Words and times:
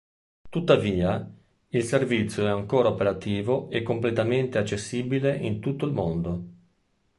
Tuttavia, 0.49 1.29
il 1.67 1.83
servizio 1.83 2.43
è 2.47 2.49
ancora 2.49 2.89
operativo 2.89 3.69
e 3.69 3.83
completamente 3.83 4.57
accessibile 4.57 5.35
in 5.37 5.59
tutto 5.59 5.85
il 5.85 5.91
mondo. 5.93 6.43